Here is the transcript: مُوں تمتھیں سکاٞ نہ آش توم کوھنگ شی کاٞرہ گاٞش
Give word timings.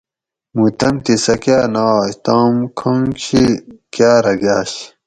مُوں 0.53 0.69
تمتھیں 0.79 1.19
سکاٞ 1.25 1.63
نہ 1.73 1.83
آش 1.97 2.11
توم 2.25 2.55
کوھنگ 2.79 3.11
شی 3.23 3.43
کاٞرہ 3.93 4.33
گاٞش 4.41 4.71